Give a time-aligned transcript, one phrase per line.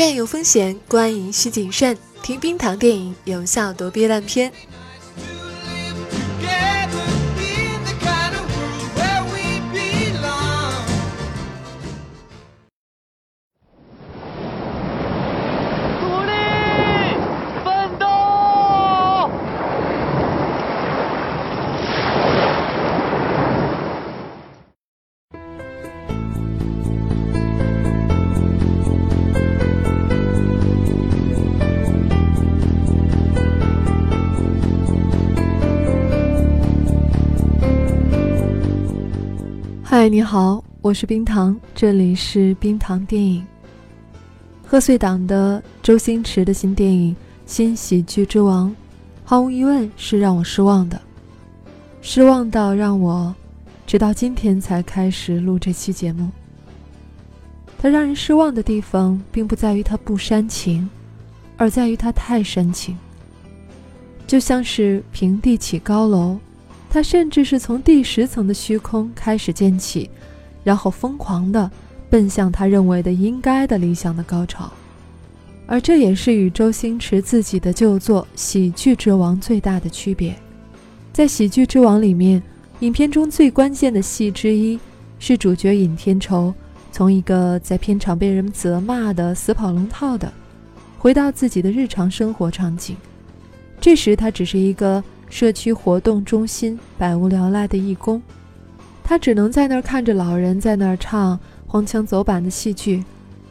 [0.00, 1.94] 院有风险，观影需谨慎。
[2.22, 4.50] 听冰糖电影，有效躲避烂片。
[40.00, 43.46] 嗨，你好，我是冰糖，这里是冰糖电影。
[44.66, 47.14] 贺岁档的周星驰的新电影
[47.44, 48.70] 《新喜剧之王》，
[49.24, 50.98] 毫无疑问是让我失望的，
[52.00, 53.34] 失望到让我
[53.86, 56.30] 直到今天才开始录这期节目。
[57.78, 60.88] 它让人失望的地方，并不在于它不煽情，
[61.58, 62.96] 而在于它太煽情，
[64.26, 66.38] 就像是平地起高楼。
[66.92, 70.10] 他甚至是从第十层的虚空开始建起，
[70.64, 71.70] 然后疯狂地
[72.10, 74.68] 奔向他认为的应该的理想的高潮，
[75.68, 80.34] 而这也是与周星驰自己的旧作《喜剧之王》最大的区别。
[81.12, 82.42] 在《喜剧之王》里面，
[82.80, 84.76] 影片中最关键的戏之一
[85.20, 86.52] 是主角尹天仇
[86.90, 90.32] 从一个在片场被人们责骂的死跑龙套的，
[90.98, 92.96] 回到自己的日常生活场景。
[93.80, 95.00] 这时他只是一个。
[95.30, 98.20] 社区活动中心百无聊赖的义工，
[99.04, 103.02] 他只能在那儿看着老人在那儿唱荒腔走板的戏剧，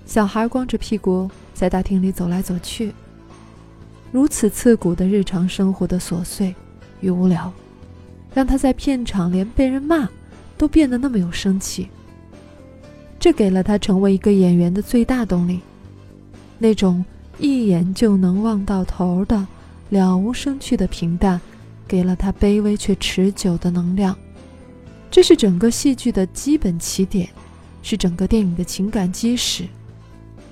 [0.06, 2.94] 小孩光着屁股在大厅里走来走去。
[4.12, 6.54] 如此刺骨的日常生活的琐碎
[7.00, 7.52] 与无聊，
[8.34, 10.10] 让他在片场连被人骂
[10.58, 11.88] 都变得那么有生气。
[13.18, 15.62] 这给了他成为一个演员的最大动力，
[16.58, 17.06] 那种
[17.38, 19.48] 一眼就能望到头的
[19.90, 21.40] 了无生趣的平淡。
[21.90, 24.16] 给了他卑微却持久的能量，
[25.10, 27.28] 这是整个戏剧的基本起点，
[27.82, 29.66] 是整个电影的情感基石。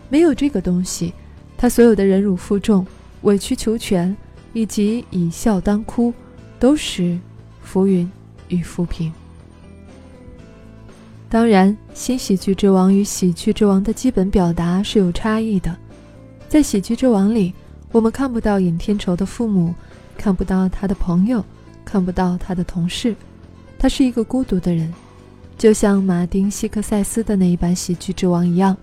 [0.10, 1.14] 没有这个东西，
[1.56, 2.84] 他所有的忍辱负重、
[3.22, 4.18] 委曲求全
[4.52, 6.12] 以及以笑当哭，
[6.58, 7.20] 都是
[7.62, 8.10] 浮云
[8.48, 9.14] 与浮萍。
[11.30, 15.78] 当然，新喜剧之王与喜剧之王的基本表达是有差异的。
[16.50, 17.54] 在喜剧之王里，
[17.92, 19.76] 我们看不到尹天仇的父母。
[20.18, 21.46] 看不到他的朋友，
[21.86, 23.16] 看不到他的同事，
[23.78, 24.94] 他是一个孤独的人，
[25.58, 28.76] 就像马丁·西克塞斯的那一版《喜剧之王》一样。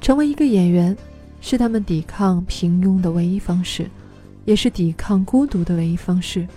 [0.00, 0.96] 成为一个演员，
[1.42, 3.90] 是他们抵抗平庸的唯一方式，
[4.46, 6.48] 也是抵抗孤独的唯一方式。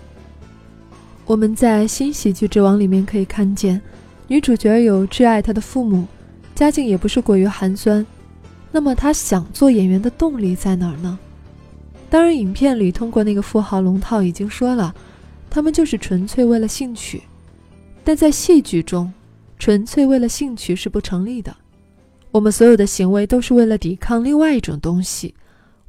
[1.25, 3.81] 我们在《新喜剧之王》里面可以看见，
[4.29, 6.05] 女主角有挚爱她的父母，
[6.55, 8.05] 家境也不是过于寒酸。
[8.71, 11.19] 那么，她想做演员的动力在哪儿呢？
[12.13, 14.93] 当然，影片里通过那个富豪龙套已经说了，
[15.49, 17.23] 他们就是纯粹为了兴趣。
[18.03, 19.11] 但在戏剧中，
[19.57, 21.57] 纯粹为了兴趣是不成立的。
[22.29, 25.33] 我们所有的行为都是为了抵抗另外一种东西。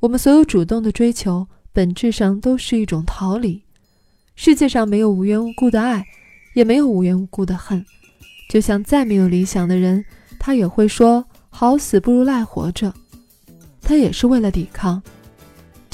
[0.00, 3.60] 我们所有主动的追求，本质上都是一种逃离。
[4.34, 6.06] 世界上没有无缘无故的爱，
[6.54, 7.84] 也没有无缘无故的恨。
[8.48, 10.02] 就像再没有理想的人，
[10.38, 12.94] 他也会说“好死不如赖活着”。
[13.84, 15.02] 他也是为了抵抗。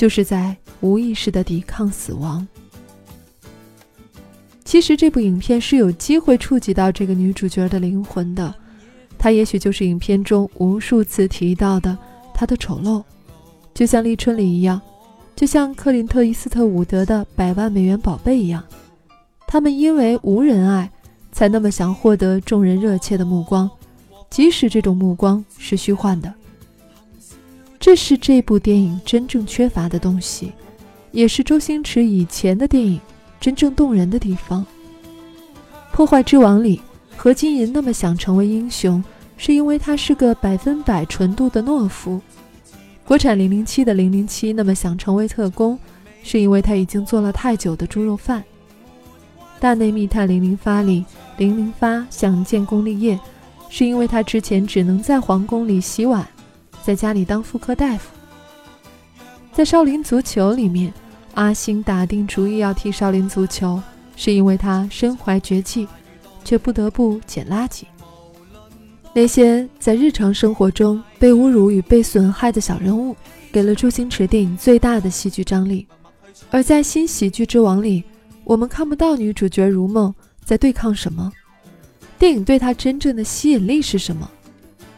[0.01, 2.49] 就是在无意识的抵抗死亡。
[4.65, 8.55] 其实这部影片是有机会触及到这个女主角的灵魂的，
[9.19, 11.99] 她也许就是影片中无数次提到的
[12.33, 13.05] 她的丑陋，
[13.75, 14.81] 就像立春里一样，
[15.37, 18.65] 就像克林特·伊斯特伍德的《百万美元宝贝》一样，
[19.47, 20.91] 他们因为无人爱，
[21.31, 23.71] 才那么想获得众人热切的目光，
[24.31, 26.33] 即使这种目光是虚幻的。
[27.81, 30.53] 这是这部电影真正缺乏的东西，
[31.13, 33.01] 也是周星驰以前的电影
[33.41, 34.61] 真正动人的地方。
[35.97, 36.83] 《破坏之王》里，
[37.17, 39.03] 何金银那么想成为英雄，
[39.39, 42.21] 是因为他是个百分百纯度的懦夫；
[43.03, 45.79] 国产《零零七》的零零七那么想成为特工，
[46.23, 48.41] 是因为他已经做了太久的猪肉饭。
[49.59, 51.03] 《大内密探零零发》里，
[51.39, 53.19] 零零发想建功立业，
[53.71, 56.29] 是因为他之前只能在皇宫里洗碗。
[56.83, 58.11] 在家里当妇科大夫，
[59.53, 60.93] 在少林足球里面，
[61.35, 63.81] 阿星打定主意要踢少林足球，
[64.17, 65.87] 是因为他身怀绝技，
[66.45, 67.83] 却不得不捡垃圾。
[69.13, 73.15] 那些在日常生活中被侮辱与被损害的小人物，
[73.53, 75.87] 给了周星驰电影最大的戏剧张力。
[76.51, 78.03] 而在新喜剧之王里，
[78.45, 81.31] 我们看不到女主角如梦在对抗什么，
[82.19, 84.29] 电影对她真正的吸引力是什么？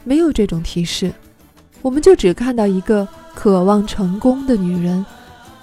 [0.05, 1.13] 没有这种提示。
[1.83, 5.05] 我们就只看到一个渴望成功的女人，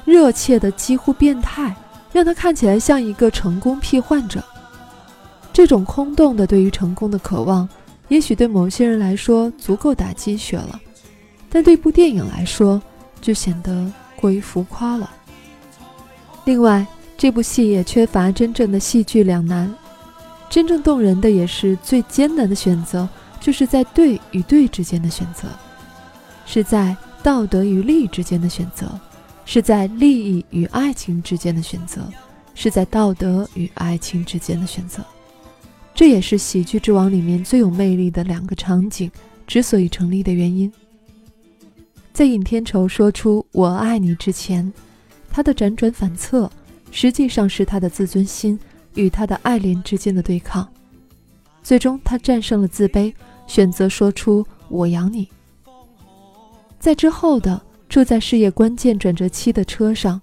[0.05, 1.73] 热切的几乎变态，
[2.11, 4.43] 让她看起来像一个成功癖患者。
[5.53, 7.67] 这种空洞的对于成功的渴望，
[8.09, 10.79] 也许对某些人来说足够打鸡血了，
[11.49, 12.81] 但对部电影来说，
[13.21, 15.09] 就显得过于浮夸了。
[16.45, 16.85] 另外，
[17.17, 19.73] 这部戏也缺乏真正的戏剧两难，
[20.49, 23.07] 真正动人的也是最艰难的选择，
[23.39, 25.47] 就是在对与对之间的选择，
[26.51, 28.99] 是在道德与利益之间的选择，
[29.45, 32.01] 是在利益与爱情之间的选择，
[32.55, 35.05] 是在道德与爱情之间的选择。
[35.93, 39.11] 这也是《喜剧之王》里面最有魅力的两个场景
[39.45, 40.71] 之所以成立的原因。
[42.11, 44.73] 在尹天仇说出“我爱你”之前，
[45.29, 46.51] 他的辗转反侧，
[46.89, 48.59] 实际上是他的自尊心
[48.95, 50.67] 与他的爱恋之间的对抗。
[51.61, 53.13] 最终，他战胜了自卑，
[53.45, 55.29] 选择说出“我养你”。
[56.79, 60.21] 在之后的住在事业关键转折期的车上，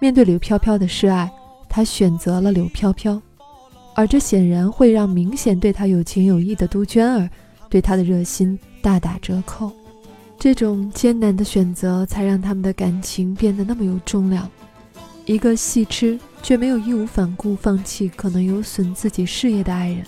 [0.00, 1.30] 面对柳飘飘的示爱，
[1.68, 3.20] 他选择了柳飘飘。
[3.94, 7.28] 而这显然会让明显对他有情有义的杜鹃儿
[7.68, 9.70] 对他的热心大打折扣。
[10.38, 14.48] 这种艰难的选择，才让他们的感情变得那么有重量。
[15.26, 20.06] 一个戏痴却没有义无反顾放弃可能有损自己事业的爱人，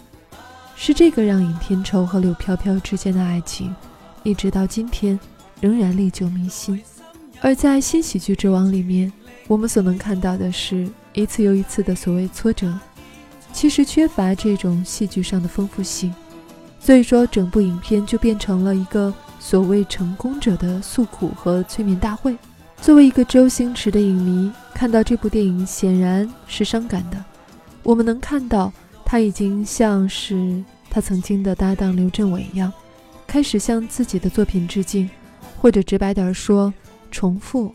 [0.76, 3.74] 是这个让尹天仇和柳飘飘之间的爱情，
[4.22, 5.18] 一直到今天
[5.60, 6.80] 仍然历久弥新。
[7.40, 9.12] 而在新喜剧之王里面，
[9.46, 12.72] 我们所能看到的是一次又一次的所谓挫折。
[13.52, 16.14] 其实缺乏这种戏剧上的丰富性，
[16.78, 22.36] 所以说整部影片就变成了一个所谓成功者的诉苦和催眠大会。
[22.80, 27.22] 作为一个周星驰的影迷，看到这部电影显然是伤感的。
[27.82, 28.72] 我们能看到
[29.04, 32.72] 他已经像是他曾经的搭档刘镇伟一样，
[33.26, 35.10] 开始向自己的作品致敬，
[35.60, 36.72] 或者直白点说，
[37.10, 37.72] 重复。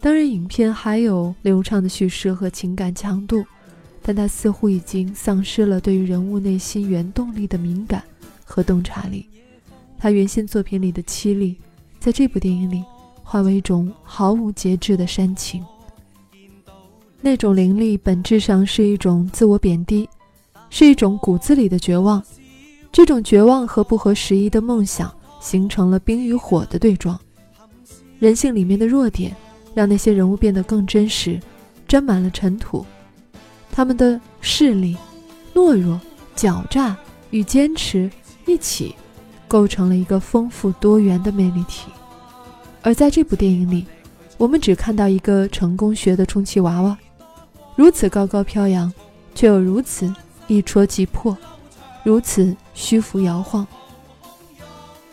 [0.00, 3.44] 当然，影片还有流畅的叙事和情感强度。
[4.00, 8.02] 但他似乎已经丧失了对于人物内心原动力的敏感
[8.42, 9.28] 和洞察力，
[9.98, 11.56] 他原先作品里的凄厉，
[12.00, 12.82] 在这部电影里
[13.22, 15.62] 化为一种毫无节制的煽情。
[17.20, 20.08] 那种凌厉本质上是一种自我贬低，
[20.70, 22.22] 是一种骨子里的绝望。
[22.90, 27.18] 这种绝望和不合时宜的梦想形成了冰与火的对撞。
[28.18, 29.34] 人性里面的弱点，
[29.74, 31.40] 让那些人物变得更真实，
[31.86, 32.84] 沾满了尘土。
[33.70, 34.96] 他们的势力、
[35.54, 36.00] 懦弱、
[36.34, 36.96] 狡诈
[37.30, 38.10] 与坚持
[38.46, 38.94] 一起，
[39.46, 41.90] 构成了一个丰富多元的魅力体。
[42.82, 43.86] 而在这部电影里，
[44.36, 46.98] 我们只看到一个成功学的充气娃娃，
[47.76, 48.92] 如此高高飘扬，
[49.34, 50.12] 却又如此
[50.48, 51.36] 一戳即破，
[52.02, 53.64] 如此虚浮摇晃。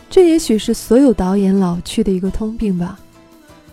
[0.10, 3.00] 这也许是所有导演老去的一个通病吧。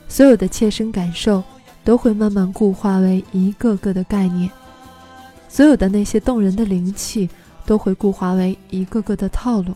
[0.09, 1.43] 所有的切身感受
[1.85, 4.51] 都会慢慢固化为一个个的概念。
[5.49, 7.29] 所有的那些动人的灵气
[7.65, 9.75] 都会固化为一个个的套路，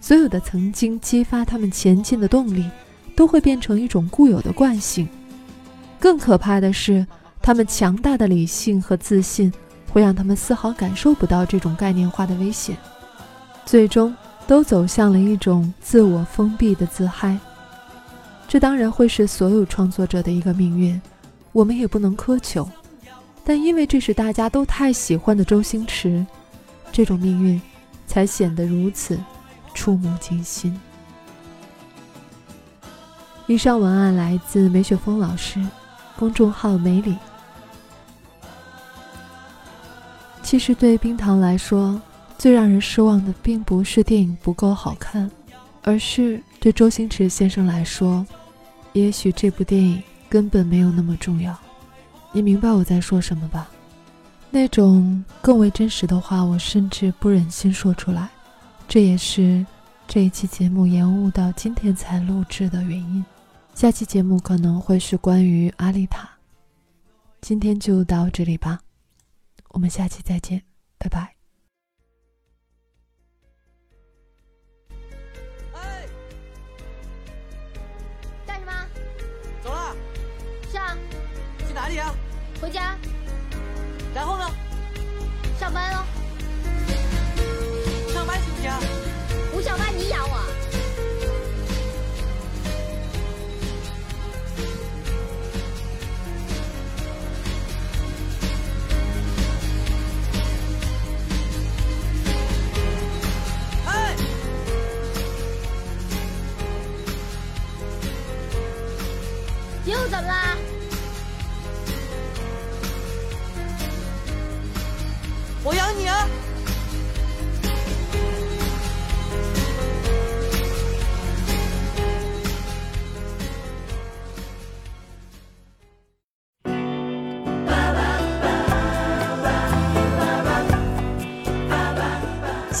[0.00, 2.68] 所有的曾经激发他们前进的动力
[3.16, 5.08] 都会变成一种固有的惯性。
[5.98, 7.06] 更可怕的是，
[7.40, 9.52] 他们强大的理性和自信
[9.92, 12.76] 会让他们丝毫感受不到这种概念化的危险，
[13.64, 14.14] 最终
[14.50, 17.38] 都走向了一种自我封闭的自嗨。
[18.48, 21.00] 这当然会是所有创作者的一个命运，
[21.52, 22.68] 我们也不能苛求。
[23.44, 26.26] 但因为这是大家都太喜欢的周星驰，
[26.90, 27.62] 这种命运
[28.08, 29.16] 才显得如此
[29.72, 30.76] 触目惊心。
[33.46, 35.64] 以上文案来自梅雪峰老师，
[36.18, 37.16] 公众号“梅里”。
[40.42, 42.02] 其实对冰糖来说，
[42.40, 45.30] 最让人失望的并不是电影不够好看，
[45.82, 48.26] 而是对周星驰先生来说，
[48.94, 51.54] 也许这部电影根本没有那么重要。
[52.32, 53.68] 你明白我在说什么吧？
[54.48, 58.26] 那种更为真实的话，我甚至不忍心说出来。
[58.88, 59.66] 这也是
[60.08, 63.22] 这一期节目延误到今天才录制的原因。
[63.74, 66.26] 下期节目可能会是关于阿丽塔。
[67.42, 68.80] 今天就到这里吧，
[69.72, 70.62] 我们下期再见，
[70.96, 71.39] 拜拜。
[81.80, 82.14] 哪里啊？
[82.60, 82.94] 回家。
[84.14, 84.44] 然后呢？
[85.58, 86.19] 上班喽。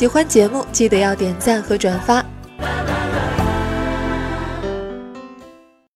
[0.00, 2.24] 喜欢节目，记得要点赞和转发。